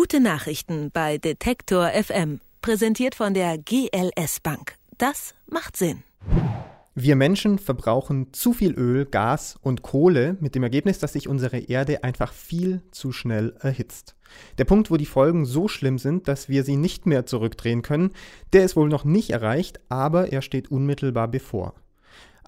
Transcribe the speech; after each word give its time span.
Gute 0.00 0.20
Nachrichten 0.20 0.92
bei 0.92 1.18
Detektor 1.18 1.88
FM. 1.88 2.38
Präsentiert 2.62 3.16
von 3.16 3.34
der 3.34 3.58
GLS 3.58 4.38
Bank. 4.38 4.76
Das 4.96 5.34
macht 5.50 5.76
Sinn. 5.76 6.04
Wir 6.94 7.16
Menschen 7.16 7.58
verbrauchen 7.58 8.32
zu 8.32 8.52
viel 8.52 8.74
Öl, 8.74 9.06
Gas 9.06 9.58
und 9.60 9.82
Kohle 9.82 10.36
mit 10.38 10.54
dem 10.54 10.62
Ergebnis, 10.62 11.00
dass 11.00 11.14
sich 11.14 11.26
unsere 11.26 11.58
Erde 11.58 12.04
einfach 12.04 12.32
viel 12.32 12.80
zu 12.92 13.10
schnell 13.10 13.56
erhitzt. 13.58 14.14
Der 14.58 14.66
Punkt, 14.66 14.92
wo 14.92 14.98
die 14.98 15.04
Folgen 15.04 15.44
so 15.44 15.66
schlimm 15.66 15.98
sind, 15.98 16.28
dass 16.28 16.48
wir 16.48 16.62
sie 16.62 16.76
nicht 16.76 17.06
mehr 17.06 17.26
zurückdrehen 17.26 17.82
können, 17.82 18.12
der 18.52 18.64
ist 18.64 18.76
wohl 18.76 18.88
noch 18.88 19.04
nicht 19.04 19.30
erreicht, 19.30 19.80
aber 19.88 20.32
er 20.32 20.42
steht 20.42 20.70
unmittelbar 20.70 21.26
bevor. 21.26 21.74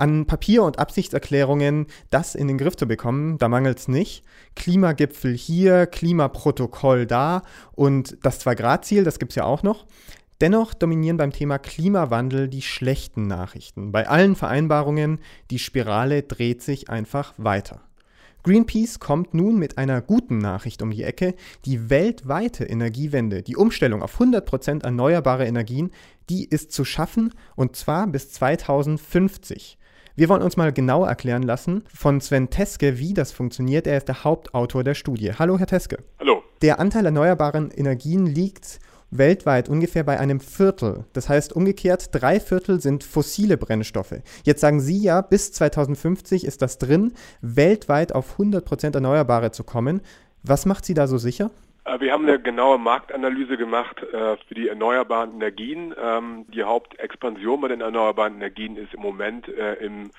An 0.01 0.25
Papier 0.25 0.62
und 0.62 0.79
Absichtserklärungen, 0.79 1.87
das 2.09 2.35
in 2.35 2.48
den 2.48 2.57
Griff 2.57 2.75
zu 2.75 2.87
bekommen, 2.87 3.37
da 3.37 3.51
mangelt 3.51 3.80
es 3.80 3.87
nicht. 3.87 4.25
Klimagipfel 4.57 5.37
hier, 5.37 5.87
Klimaprotokoll 5.87 7.07
da 7.07 7.43
und 7.73 8.16
das 8.23 8.41
2-Grad-Ziel, 8.41 9.05
das 9.05 9.19
gibt 9.19 9.33
es 9.33 9.37
ja 9.37 9.45
auch 9.45 9.62
noch. 9.62 9.84
Dennoch 10.41 10.73
dominieren 10.73 11.19
beim 11.19 11.33
Thema 11.33 11.59
Klimawandel 11.59 12.48
die 12.48 12.62
schlechten 12.62 13.27
Nachrichten. 13.27 13.93
Bei 13.93 14.09
allen 14.09 14.37
Vereinbarungen, 14.37 15.19
die 15.51 15.59
Spirale 15.59 16.23
dreht 16.23 16.62
sich 16.62 16.88
einfach 16.88 17.35
weiter. 17.37 17.82
Greenpeace 18.43 19.01
kommt 19.01 19.35
nun 19.35 19.59
mit 19.59 19.77
einer 19.77 20.01
guten 20.01 20.38
Nachricht 20.38 20.80
um 20.80 20.93
die 20.93 21.02
Ecke. 21.02 21.35
Die 21.66 21.91
weltweite 21.91 22.65
Energiewende, 22.65 23.43
die 23.43 23.57
Umstellung 23.57 24.01
auf 24.02 24.19
100% 24.19 24.82
erneuerbare 24.82 25.46
Energien, 25.46 25.91
die 26.30 26.46
ist 26.46 26.73
zu 26.73 26.87
schaffen 26.87 27.35
und 27.55 27.77
zwar 27.77 28.07
bis 28.07 28.32
2050. 28.32 29.77
Wir 30.20 30.29
wollen 30.29 30.42
uns 30.42 30.59
mal 30.59 30.70
genau 30.70 31.06
erklären 31.06 31.42
lassen 31.45 31.83
von 31.95 32.20
Sven 32.20 32.51
Teske, 32.51 32.98
wie 32.98 33.15
das 33.15 33.33
funktioniert. 33.33 33.87
Er 33.87 33.97
ist 33.97 34.06
der 34.06 34.23
Hauptautor 34.23 34.84
der 34.84 34.93
Studie. 34.93 35.33
Hallo, 35.33 35.59
Herr 35.59 35.66
Teske. 35.66 35.96
Hallo. 36.19 36.43
Der 36.60 36.79
Anteil 36.79 37.06
erneuerbaren 37.06 37.70
Energien 37.70 38.27
liegt 38.27 38.80
weltweit 39.10 39.71
ungefähr 39.71 40.04
bei 40.04 40.21
einem 40.21 40.41
Viertel. 40.41 41.07
Das 41.15 41.30
heißt 41.30 41.54
umgekehrt, 41.54 42.10
drei 42.13 42.38
Viertel 42.38 42.82
sind 42.82 43.02
fossile 43.02 43.57
Brennstoffe. 43.57 44.16
Jetzt 44.45 44.60
sagen 44.60 44.80
Sie 44.80 44.98
ja, 44.98 45.23
bis 45.23 45.52
2050 45.52 46.45
ist 46.45 46.60
das 46.60 46.76
drin, 46.76 47.15
weltweit 47.41 48.15
auf 48.15 48.38
100% 48.38 48.93
Erneuerbare 48.93 49.52
zu 49.52 49.65
kommen. 49.65 50.02
Was 50.43 50.66
macht 50.66 50.85
Sie 50.85 50.93
da 50.93 51.07
so 51.07 51.16
sicher? 51.16 51.51
Äh, 51.91 52.01
wir 52.01 52.13
haben 52.13 52.27
eine 52.27 52.38
genaue 52.41 52.79
Marktanalyse 52.79 53.57
gemacht 53.57 54.02
äh, 54.02 54.37
für 54.37 54.55
die 54.55 54.69
erneuerbaren 54.69 55.35
Energien. 55.35 55.95
Ähm, 56.01 56.47
die 56.49 56.63
Hauptexpansion 56.63 57.60
bei 57.60 57.69
den 57.69 57.80
erneuerbaren 57.80 58.35
Energien 58.35 58.77
ist 58.77 58.95
im 58.95 59.01
Moment 59.01 59.49
äh, 59.49 59.74
im 59.74 60.10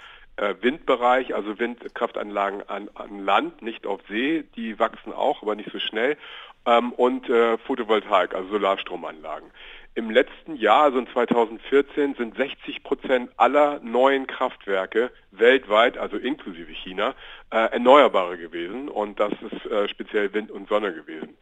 Windbereich, 0.61 1.35
also 1.35 1.59
Windkraftanlagen 1.59 2.67
an, 2.67 2.89
an 2.95 3.23
Land, 3.23 3.61
nicht 3.61 3.85
auf 3.85 3.99
See. 4.09 4.43
Die 4.55 4.79
wachsen 4.79 5.13
auch, 5.13 5.43
aber 5.43 5.55
nicht 5.55 5.69
so 5.71 5.77
schnell 5.77 6.17
ähm, 6.65 6.93
und 6.93 7.27
Photovoltaik, 7.67 8.33
also 8.33 8.49
Solarstromanlagen. 8.49 9.51
Im 9.93 10.09
letzten 10.09 10.55
Jahr, 10.55 10.83
also 10.83 10.99
in 10.99 11.07
2014, 11.07 12.15
sind 12.15 12.37
60 12.37 12.81
Prozent 12.81 13.29
aller 13.35 13.81
neuen 13.81 14.25
Kraftwerke 14.25 15.11
weltweit, 15.31 15.97
also 15.97 16.15
inklusive 16.15 16.71
China, 16.71 17.13
äh, 17.51 17.57
erneuerbare 17.73 18.37
gewesen 18.37 18.87
und 18.87 19.19
das 19.19 19.33
ist 19.33 19.69
äh, 19.69 19.89
speziell 19.89 20.33
Wind 20.33 20.49
und 20.49 20.69
Sonne 20.69 20.93
gewesen. 20.93 21.37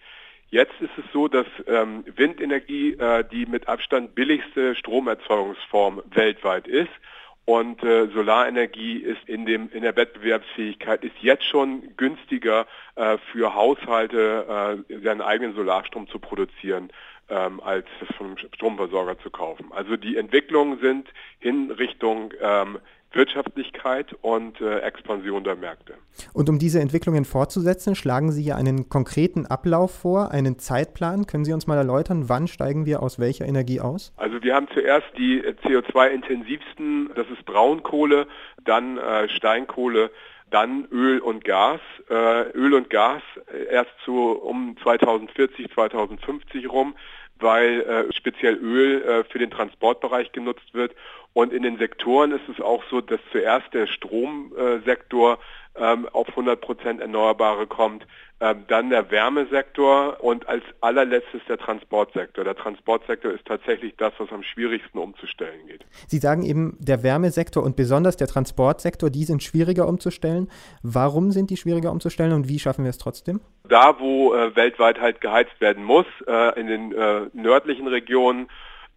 Jetzt 0.51 0.73
ist 0.79 0.97
es 0.97 1.05
so, 1.13 1.27
dass 1.27 1.45
ähm, 1.67 2.03
Windenergie 2.15 2.93
äh, 2.93 3.23
die 3.31 3.45
mit 3.45 3.67
Abstand 3.67 4.15
billigste 4.15 4.75
Stromerzeugungsform 4.75 6.01
weltweit 6.09 6.67
ist 6.67 6.89
und 7.49 7.83
äh, 7.83 8.07
Solarenergie 8.13 8.97
ist 8.97 9.27
in, 9.27 9.47
dem, 9.47 9.71
in 9.71 9.81
der 9.81 9.95
Wettbewerbsfähigkeit 9.95 11.03
ist 11.03 11.15
jetzt 11.19 11.45
schon 11.45 11.95
günstiger 11.97 12.67
äh, 12.95 13.17
für 13.31 13.55
Haushalte, 13.55 14.83
äh, 14.87 14.99
seinen 14.99 15.21
eigenen 15.21 15.55
Solarstrom 15.55 16.07
zu 16.09 16.19
produzieren, 16.19 16.91
ähm, 17.27 17.59
als 17.59 17.87
vom 18.17 18.37
Stromversorger 18.37 19.17
zu 19.17 19.31
kaufen. 19.31 19.71
Also 19.71 19.97
die 19.97 20.17
Entwicklungen 20.17 20.79
sind 20.79 21.07
in 21.39 21.71
Richtung 21.71 22.33
ähm, 22.39 22.77
Wirtschaftlichkeit 23.11 24.13
und 24.21 24.61
äh, 24.61 24.79
Expansion 24.79 25.43
der 25.43 25.55
Märkte. 25.55 25.95
Und 26.33 26.49
um 26.49 26.59
diese 26.59 26.79
Entwicklungen 26.79 27.25
fortzusetzen, 27.25 27.95
schlagen 27.95 28.31
Sie 28.31 28.43
ja 28.43 28.55
einen 28.55 28.89
konkreten 28.89 29.45
Ablauf 29.47 29.91
vor, 29.93 30.31
einen 30.31 30.59
Zeitplan. 30.59 31.25
Können 31.25 31.45
Sie 31.45 31.53
uns 31.53 31.65
mal 31.65 31.77
erläutern, 31.77 32.29
wann 32.29 32.47
steigen 32.47 32.85
wir 32.85 33.01
aus 33.01 33.19
welcher 33.19 33.45
Energie 33.45 33.79
aus? 33.79 34.13
Also 34.17 34.43
wir 34.43 34.53
haben 34.53 34.67
zuerst 34.73 35.07
die 35.17 35.41
CO2-intensivsten, 35.41 37.09
das 37.15 37.27
ist 37.29 37.45
Braunkohle, 37.45 38.27
dann 38.63 38.97
äh, 38.97 39.27
Steinkohle, 39.29 40.11
dann 40.51 40.85
Öl 40.91 41.19
und 41.19 41.43
Gas. 41.43 41.79
Äh, 42.09 42.51
Öl 42.51 42.73
und 42.73 42.89
Gas 42.89 43.21
erst 43.71 43.93
so 44.05 44.31
um 44.31 44.75
2040, 44.83 45.71
2050 45.73 46.69
rum 46.71 46.95
weil 47.39 47.81
äh, 47.81 48.13
speziell 48.13 48.55
Öl 48.55 49.01
äh, 49.01 49.23
für 49.25 49.39
den 49.39 49.51
Transportbereich 49.51 50.31
genutzt 50.31 50.73
wird. 50.73 50.93
Und 51.33 51.53
in 51.53 51.63
den 51.63 51.77
Sektoren 51.77 52.31
ist 52.31 52.47
es 52.49 52.59
auch 52.61 52.83
so, 52.89 53.01
dass 53.01 53.19
zuerst 53.31 53.73
der 53.73 53.87
Stromsektor 53.87 55.39
ähm, 55.75 56.07
auf 56.11 56.27
100 56.29 56.59
Prozent 56.59 57.01
Erneuerbare 57.01 57.67
kommt, 57.67 58.05
ähm, 58.41 58.63
dann 58.67 58.89
der 58.89 59.11
Wärmesektor 59.11 60.23
und 60.23 60.47
als 60.47 60.63
allerletztes 60.81 61.41
der 61.47 61.57
Transportsektor. 61.57 62.43
Der 62.43 62.55
Transportsektor 62.55 63.31
ist 63.31 63.45
tatsächlich 63.45 63.95
das, 63.97 64.13
was 64.17 64.31
am 64.31 64.43
schwierigsten 64.43 64.97
umzustellen 64.97 65.67
geht. 65.67 65.85
Sie 66.07 66.19
sagen 66.19 66.43
eben, 66.43 66.77
der 66.79 67.03
Wärmesektor 67.03 67.63
und 67.63 67.75
besonders 67.75 68.17
der 68.17 68.27
Transportsektor, 68.27 69.09
die 69.09 69.25
sind 69.25 69.43
schwieriger 69.43 69.87
umzustellen. 69.87 70.49
Warum 70.83 71.31
sind 71.31 71.49
die 71.49 71.57
schwieriger 71.57 71.91
umzustellen 71.91 72.33
und 72.33 72.47
wie 72.47 72.59
schaffen 72.59 72.85
wir 72.85 72.89
es 72.89 72.97
trotzdem? 72.97 73.41
Da, 73.69 73.99
wo 73.99 74.33
äh, 74.33 74.55
weltweit 74.55 74.99
halt 74.99 75.21
geheizt 75.21 75.59
werden 75.59 75.83
muss, 75.83 76.05
äh, 76.27 76.59
in 76.59 76.67
den 76.67 76.91
äh, 76.91 77.27
nördlichen 77.33 77.87
Regionen, 77.87 78.49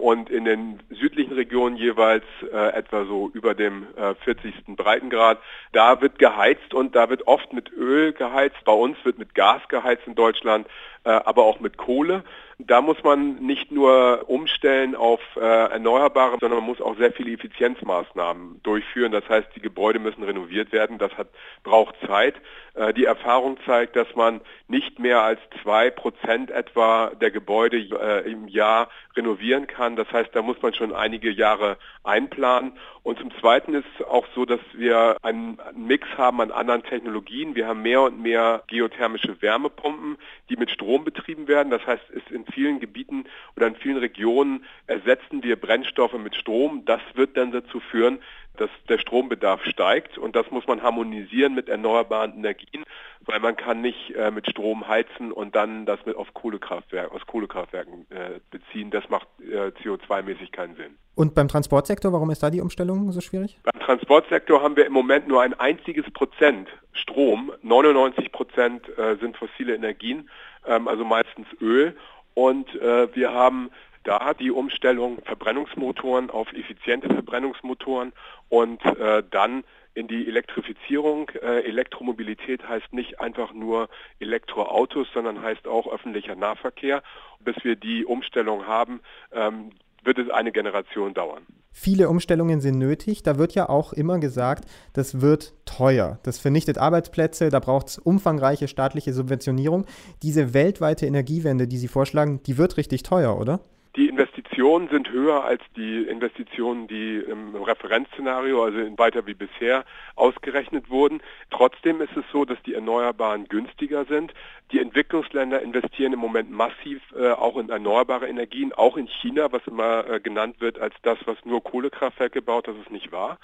und 0.02 0.30
in 0.30 0.44
den 0.44 0.80
südlichen 0.90 1.34
Regionen 1.34 1.76
jeweils 1.76 2.24
äh, 2.52 2.72
etwa 2.72 3.04
so 3.04 3.30
über 3.34 3.54
dem 3.54 3.86
äh, 3.96 4.14
40. 4.24 4.52
Breitengrad. 4.76 5.38
Da 5.72 6.00
wird 6.00 6.18
geheizt 6.18 6.74
und 6.74 6.96
da 6.96 7.08
wird 7.08 7.26
oft 7.28 7.52
mit 7.52 7.70
Öl 7.72 8.12
geheizt. 8.12 8.56
Bei 8.64 8.72
uns 8.72 8.96
wird 9.04 9.18
mit 9.18 9.34
Gas 9.34 9.62
geheizt 9.68 10.02
in 10.06 10.16
Deutschland, 10.16 10.66
äh, 11.04 11.10
aber 11.10 11.44
auch 11.44 11.60
mit 11.60 11.76
Kohle. 11.76 12.24
Da 12.58 12.80
muss 12.80 13.02
man 13.02 13.36
nicht 13.36 13.72
nur 13.72 14.24
umstellen 14.28 14.94
auf 14.94 15.20
äh, 15.36 15.40
Erneuerbare, 15.40 16.36
sondern 16.40 16.60
man 16.60 16.68
muss 16.68 16.80
auch 16.80 16.96
sehr 16.96 17.12
viele 17.12 17.32
Effizienzmaßnahmen 17.32 18.60
durchführen. 18.62 19.12
Das 19.12 19.28
heißt, 19.28 19.48
die 19.56 19.60
Gebäude 19.60 19.98
müssen 19.98 20.22
renoviert 20.22 20.72
werden. 20.72 20.98
Das 20.98 21.12
hat, 21.16 21.28
braucht 21.64 21.96
Zeit. 22.06 22.34
Äh, 22.74 22.94
die 22.94 23.04
Erfahrung 23.04 23.58
zeigt, 23.66 23.96
dass 23.96 24.14
man 24.14 24.40
nicht 24.68 24.98
mehr 24.98 25.22
als 25.22 25.40
zwei 25.62 25.90
Prozent 25.90 26.50
etwa 26.50 27.12
der 27.20 27.30
Gebäude 27.30 27.76
äh, 27.78 28.30
im 28.30 28.48
Jahr 28.48 28.88
renovieren 29.16 29.66
kann. 29.66 29.96
Das 29.96 30.10
heißt, 30.10 30.30
da 30.32 30.42
muss 30.42 30.60
man 30.62 30.72
schon 30.72 30.94
einige 30.94 31.30
Jahre 31.30 31.76
einplanen. 32.02 32.72
Und 33.02 33.18
zum 33.18 33.30
Zweiten 33.40 33.74
ist 33.74 33.86
es 33.98 34.06
auch 34.06 34.26
so, 34.34 34.44
dass 34.44 34.60
wir 34.74 35.16
einen 35.22 35.58
Mix 35.74 36.06
haben 36.16 36.40
an 36.40 36.50
anderen 36.50 36.82
Technologien. 36.82 37.54
Wir 37.54 37.66
haben 37.66 37.82
mehr 37.82 38.02
und 38.02 38.22
mehr 38.22 38.62
geothermische 38.68 39.42
Wärmepumpen, 39.42 40.16
die 40.48 40.56
mit 40.56 40.70
Strom 40.70 41.04
betrieben 41.04 41.48
werden. 41.48 41.70
Das 41.70 41.84
heißt, 41.86 42.04
es 42.10 42.30
in 42.46 42.52
vielen 42.52 42.80
Gebieten 42.80 43.24
oder 43.56 43.66
in 43.66 43.76
vielen 43.76 43.98
Regionen 43.98 44.64
ersetzen 44.86 45.42
wir 45.42 45.56
Brennstoffe 45.56 46.18
mit 46.18 46.34
Strom. 46.34 46.84
Das 46.84 47.00
wird 47.14 47.36
dann 47.36 47.52
dazu 47.52 47.80
führen, 47.80 48.20
dass 48.56 48.70
der 48.88 48.98
Strombedarf 48.98 49.64
steigt 49.64 50.18
und 50.18 50.36
das 50.36 50.50
muss 50.50 50.66
man 50.66 50.82
harmonisieren 50.82 51.54
mit 51.54 51.68
erneuerbaren 51.68 52.34
Energien, 52.34 52.84
weil 53.24 53.40
man 53.40 53.56
kann 53.56 53.80
nicht 53.80 54.14
äh, 54.14 54.30
mit 54.30 54.48
Strom 54.48 54.86
heizen 54.88 55.32
und 55.32 55.56
dann 55.56 55.86
das 55.86 56.04
mit 56.04 56.16
auf 56.16 56.34
Kohlekraftwerk, 56.34 57.12
aus 57.12 57.26
Kohlekraftwerken 57.26 58.06
äh, 58.10 58.40
beziehen. 58.50 58.90
Das 58.90 59.08
macht 59.08 59.26
äh, 59.40 59.72
CO2-mäßig 59.82 60.52
keinen 60.52 60.76
Sinn. 60.76 60.96
Und 61.14 61.34
beim 61.34 61.48
Transportsektor, 61.48 62.12
warum 62.12 62.30
ist 62.30 62.42
da 62.42 62.50
die 62.50 62.60
Umstellung 62.60 63.10
so 63.12 63.20
schwierig? 63.20 63.58
Beim 63.62 63.80
Transportsektor 63.80 64.62
haben 64.62 64.76
wir 64.76 64.86
im 64.86 64.92
Moment 64.92 65.28
nur 65.28 65.42
ein 65.42 65.54
einziges 65.54 66.10
Prozent 66.12 66.68
Strom. 66.92 67.52
99 67.62 68.32
Prozent 68.32 68.86
äh, 68.98 69.16
sind 69.16 69.36
fossile 69.36 69.74
Energien, 69.74 70.28
ähm, 70.66 70.88
also 70.88 71.04
meistens 71.04 71.46
Öl. 71.60 71.96
Und 72.34 72.74
äh, 72.76 73.14
wir 73.14 73.32
haben 73.32 73.70
da 74.04 74.34
die 74.34 74.50
Umstellung 74.50 75.22
Verbrennungsmotoren 75.24 76.30
auf 76.30 76.52
effiziente 76.52 77.08
Verbrennungsmotoren 77.08 78.12
und 78.48 78.84
äh, 78.84 79.22
dann 79.30 79.64
in 79.94 80.08
die 80.08 80.26
Elektrifizierung. 80.26 81.30
Äh, 81.40 81.60
Elektromobilität 81.64 82.66
heißt 82.66 82.92
nicht 82.92 83.20
einfach 83.20 83.52
nur 83.52 83.88
Elektroautos, 84.18 85.06
sondern 85.12 85.42
heißt 85.42 85.68
auch 85.68 85.92
öffentlicher 85.92 86.34
Nahverkehr. 86.34 87.02
Bis 87.40 87.56
wir 87.62 87.76
die 87.76 88.04
Umstellung 88.04 88.66
haben, 88.66 89.00
ähm, 89.32 89.70
wird 90.02 90.18
es 90.18 90.30
eine 90.30 90.52
Generation 90.52 91.14
dauern. 91.14 91.46
Viele 91.72 92.08
Umstellungen 92.08 92.60
sind 92.60 92.78
nötig. 92.78 93.22
Da 93.22 93.38
wird 93.38 93.54
ja 93.54 93.68
auch 93.68 93.92
immer 93.92 94.18
gesagt, 94.18 94.66
das 94.92 95.20
wird 95.20 95.54
teuer. 95.64 96.18
Das 96.22 96.38
vernichtet 96.38 96.78
Arbeitsplätze, 96.78 97.48
da 97.48 97.58
braucht 97.58 97.88
es 97.88 97.98
umfangreiche 97.98 98.68
staatliche 98.68 99.12
Subventionierung. 99.12 99.86
Diese 100.22 100.54
weltweite 100.54 101.06
Energiewende, 101.06 101.66
die 101.66 101.78
Sie 101.78 101.88
vorschlagen, 101.88 102.40
die 102.44 102.58
wird 102.58 102.76
richtig 102.76 103.02
teuer, 103.02 103.38
oder? 103.38 103.60
Die 103.96 104.08
Investition 104.08 104.42
Investitionen 104.52 104.88
sind 104.90 105.10
höher 105.10 105.44
als 105.44 105.62
die 105.76 106.02
Investitionen, 106.02 106.86
die 106.86 107.16
im 107.16 107.56
Referenzszenario, 107.56 108.62
also 108.62 108.78
weiter 108.98 109.26
wie 109.26 109.34
bisher, 109.34 109.84
ausgerechnet 110.14 110.90
wurden. 110.90 111.20
Trotzdem 111.50 112.00
ist 112.00 112.16
es 112.16 112.24
so, 112.30 112.44
dass 112.44 112.62
die 112.62 112.74
Erneuerbaren 112.74 113.48
günstiger 113.48 114.04
sind. 114.04 114.32
Die 114.72 114.78
Entwicklungsländer 114.78 115.62
investieren 115.62 116.12
im 116.12 116.18
Moment 116.18 116.50
massiv 116.50 117.00
äh, 117.16 117.30
auch 117.30 117.56
in 117.56 117.70
erneuerbare 117.70 118.28
Energien, 118.28 118.72
auch 118.72 118.96
in 118.96 119.08
China, 119.08 119.50
was 119.52 119.66
immer 119.66 120.06
äh, 120.06 120.20
genannt 120.20 120.60
wird 120.60 120.78
als 120.78 120.94
das, 121.02 121.18
was 121.24 121.38
nur 121.44 121.64
Kohlekraftwerke 121.64 122.42
baut. 122.42 122.68
Das 122.68 122.76
ist 122.76 122.90
nicht 122.90 123.10
wahr 123.10 123.38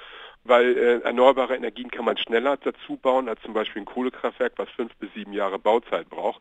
weil 0.44 0.78
äh, 0.78 1.00
erneuerbare 1.00 1.56
Energien 1.56 1.90
kann 1.90 2.06
man 2.06 2.16
schneller 2.16 2.56
dazu 2.56 2.96
bauen 2.96 3.28
als 3.28 3.42
zum 3.42 3.52
Beispiel 3.52 3.82
ein 3.82 3.86
Kohlekraftwerk, 3.86 4.52
was 4.56 4.70
fünf 4.70 4.94
bis 4.96 5.12
sieben 5.12 5.32
Jahre 5.32 5.58
Bauzeit 5.58 6.08
braucht. 6.08 6.40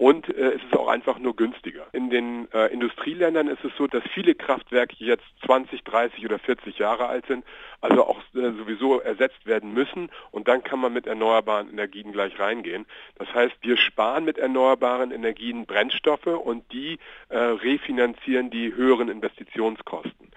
Und 0.00 0.30
äh, 0.30 0.52
es 0.54 0.62
ist 0.62 0.74
auch 0.74 0.88
einfach 0.88 1.18
nur 1.18 1.36
günstiger. 1.36 1.86
In 1.92 2.08
den 2.08 2.50
äh, 2.54 2.68
Industrieländern 2.68 3.48
ist 3.48 3.62
es 3.62 3.70
so, 3.76 3.86
dass 3.86 4.02
viele 4.14 4.34
Kraftwerke 4.34 4.96
jetzt 4.96 5.26
20, 5.44 5.84
30 5.84 6.24
oder 6.24 6.38
40 6.38 6.78
Jahre 6.78 7.06
alt 7.06 7.26
sind, 7.26 7.44
also 7.82 8.06
auch 8.06 8.18
äh, 8.34 8.52
sowieso 8.52 9.00
ersetzt 9.00 9.44
werden 9.44 9.74
müssen. 9.74 10.08
Und 10.30 10.48
dann 10.48 10.64
kann 10.64 10.80
man 10.80 10.94
mit 10.94 11.06
erneuerbaren 11.06 11.68
Energien 11.68 12.12
gleich 12.12 12.40
reingehen. 12.40 12.86
Das 13.16 13.28
heißt, 13.34 13.54
wir 13.60 13.76
sparen 13.76 14.24
mit 14.24 14.38
erneuerbaren 14.38 15.10
Energien 15.10 15.66
Brennstoffe 15.66 16.28
und 16.28 16.64
die 16.72 16.98
äh, 17.28 17.36
refinanzieren 17.36 18.48
die 18.48 18.74
höheren 18.74 19.10
Investitionskosten. 19.10 20.30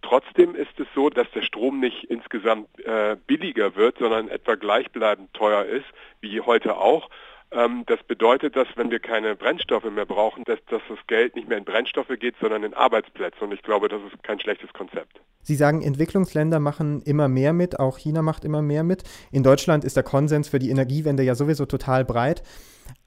Trotzdem 0.00 0.54
ist 0.54 0.78
es 0.78 0.86
so, 0.94 1.10
dass 1.10 1.28
der 1.32 1.42
Strom 1.42 1.80
nicht 1.80 2.04
insgesamt 2.04 2.68
äh, 2.86 3.16
billiger 3.26 3.74
wird, 3.74 3.98
sondern 3.98 4.28
etwa 4.28 4.54
gleichbleibend 4.54 5.34
teuer 5.34 5.64
ist, 5.64 5.86
wie 6.20 6.40
heute 6.40 6.76
auch. 6.76 7.10
Ähm, 7.50 7.84
das 7.86 8.02
bedeutet, 8.02 8.56
dass 8.56 8.68
wenn 8.76 8.90
wir 8.90 8.98
keine 8.98 9.34
Brennstoffe 9.34 9.90
mehr 9.90 10.04
brauchen, 10.04 10.44
dass, 10.44 10.58
dass 10.66 10.82
das 10.88 10.98
Geld 11.06 11.34
nicht 11.34 11.48
mehr 11.48 11.58
in 11.58 11.64
Brennstoffe 11.64 12.12
geht, 12.18 12.34
sondern 12.40 12.62
in 12.62 12.74
Arbeitsplätze. 12.74 13.42
Und 13.42 13.52
ich 13.52 13.62
glaube, 13.62 13.88
das 13.88 14.00
ist 14.02 14.22
kein 14.22 14.38
schlechtes 14.38 14.72
Konzept. 14.72 15.20
Sie 15.42 15.54
sagen, 15.54 15.82
Entwicklungsländer 15.82 16.60
machen 16.60 17.00
immer 17.02 17.28
mehr 17.28 17.54
mit, 17.54 17.80
auch 17.80 17.96
China 17.96 18.20
macht 18.20 18.44
immer 18.44 18.60
mehr 18.60 18.84
mit. 18.84 19.04
In 19.32 19.42
Deutschland 19.42 19.84
ist 19.84 19.96
der 19.96 20.02
Konsens 20.02 20.48
für 20.48 20.58
die 20.58 20.68
Energiewende 20.68 21.22
ja 21.22 21.34
sowieso 21.34 21.64
total 21.64 22.04
breit. 22.04 22.42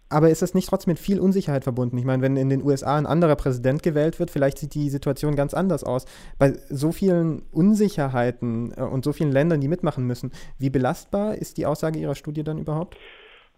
Aber 0.10 0.30
ist 0.30 0.42
das 0.42 0.54
nicht 0.54 0.68
trotzdem 0.68 0.92
mit 0.92 1.00
viel 1.00 1.22
Unsicherheit 1.22 1.64
verbunden? 1.64 1.98
Ich 1.98 2.04
meine, 2.04 2.22
wenn 2.22 2.36
in 2.36 2.50
den 2.50 2.64
USA 2.64 2.98
ein 2.98 3.06
anderer 3.06 3.38
Präsident 3.38 3.82
gewählt 3.82 4.20
wird, 4.20 4.30
vielleicht 4.30 4.58
sieht 4.58 4.74
die 4.74 4.90
Situation 4.90 5.38
ganz 5.38 5.54
anders 5.54 5.86
aus. 5.86 6.06
Bei 6.38 6.54
so 6.70 6.92
vielen 6.92 7.44
Unsicherheiten 7.52 8.74
äh, 8.76 8.82
und 8.82 9.06
so 9.06 9.14
vielen 9.14 9.32
Ländern, 9.32 9.62
die 9.62 9.70
mitmachen 9.70 10.06
müssen, 10.06 10.32
wie 10.58 10.70
belastbar 10.70 11.36
ist 11.36 11.58
die 11.58 11.66
Aussage 11.66 11.98
Ihrer 11.98 12.16
Studie 12.16 12.44
dann 12.44 12.58
überhaupt? 12.58 12.98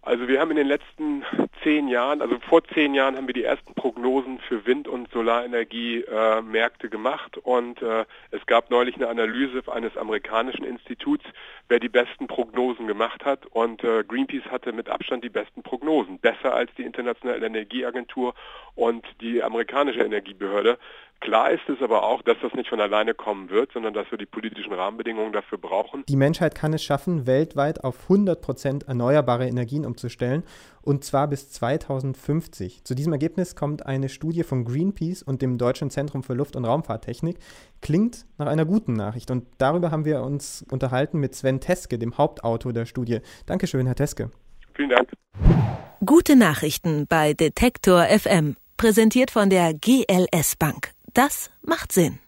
Also 0.04 0.28
wir 0.28 0.38
haben 0.38 0.50
in 0.50 0.58
den 0.58 0.66
letzten 0.66 1.24
zehn 1.62 1.88
Jahren, 1.88 2.20
also 2.20 2.38
vor 2.38 2.62
zehn 2.62 2.92
Jahren 2.92 3.16
haben 3.16 3.26
wir 3.26 3.32
die 3.32 3.44
ersten 3.44 3.72
Prognosen 3.72 4.38
für 4.38 4.66
Wind- 4.66 4.86
und 4.86 5.10
Solarenergiemärkte 5.10 6.86
äh, 6.88 6.90
gemacht. 6.90 7.38
Und 7.38 7.80
äh, 7.80 8.04
es 8.30 8.44
gab 8.44 8.70
neulich 8.70 8.96
eine 8.96 9.08
Analyse 9.08 9.62
eines 9.72 9.96
amerikanischen 9.96 10.64
Instituts, 10.64 11.24
wer 11.68 11.80
die 11.80 11.88
besten 11.88 12.26
Prognosen 12.26 12.86
gemacht 12.86 13.24
hat. 13.24 13.46
Und 13.46 13.82
äh, 13.82 14.04
Greenpeace 14.04 14.44
hatte 14.50 14.74
mit 14.74 14.90
Abstand 14.90 15.24
die 15.24 15.30
besten 15.30 15.62
Prognosen, 15.62 16.18
besser 16.18 16.52
als 16.52 16.70
die 16.76 16.82
Internationale 16.82 17.46
Energieagentur 17.46 18.34
und 18.74 19.06
die 19.22 19.42
amerikanische 19.42 20.00
Energiebehörde. 20.00 20.78
Klar 21.24 21.52
ist 21.52 21.66
es 21.70 21.80
aber 21.80 22.02
auch, 22.02 22.20
dass 22.20 22.36
das 22.42 22.52
nicht 22.52 22.68
von 22.68 22.78
alleine 22.82 23.14
kommen 23.14 23.48
wird, 23.48 23.72
sondern 23.72 23.94
dass 23.94 24.10
wir 24.10 24.18
die 24.18 24.26
politischen 24.26 24.74
Rahmenbedingungen 24.74 25.32
dafür 25.32 25.56
brauchen. 25.56 26.04
Die 26.06 26.16
Menschheit 26.16 26.54
kann 26.54 26.74
es 26.74 26.84
schaffen, 26.84 27.26
weltweit 27.26 27.82
auf 27.82 28.02
100 28.02 28.42
Prozent 28.42 28.82
erneuerbare 28.88 29.48
Energien 29.48 29.86
umzustellen, 29.86 30.42
und 30.82 31.02
zwar 31.02 31.26
bis 31.26 31.50
2050. 31.50 32.84
Zu 32.84 32.94
diesem 32.94 33.14
Ergebnis 33.14 33.56
kommt 33.56 33.86
eine 33.86 34.10
Studie 34.10 34.42
von 34.42 34.66
Greenpeace 34.66 35.22
und 35.22 35.40
dem 35.40 35.56
Deutschen 35.56 35.88
Zentrum 35.88 36.22
für 36.22 36.34
Luft- 36.34 36.56
und 36.56 36.66
Raumfahrttechnik. 36.66 37.38
Klingt 37.80 38.26
nach 38.36 38.46
einer 38.46 38.66
guten 38.66 38.92
Nachricht 38.92 39.30
und 39.30 39.46
darüber 39.56 39.90
haben 39.90 40.04
wir 40.04 40.20
uns 40.20 40.62
unterhalten 40.70 41.20
mit 41.20 41.34
Sven 41.34 41.58
Teske, 41.58 41.98
dem 41.98 42.18
Hauptautor 42.18 42.74
der 42.74 42.84
Studie. 42.84 43.20
Dankeschön, 43.46 43.86
Herr 43.86 43.94
Teske. 43.94 44.30
Vielen 44.74 44.90
Dank. 44.90 45.10
Gute 46.04 46.36
Nachrichten 46.36 47.06
bei 47.08 47.32
Detektor 47.32 48.04
FM, 48.04 48.56
präsentiert 48.76 49.30
von 49.30 49.48
der 49.48 49.72
GLS 49.72 50.56
Bank. 50.56 50.93
Das 51.14 51.50
macht 51.62 51.92
Sinn. 51.92 52.18